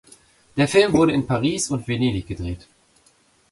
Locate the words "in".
1.13-1.27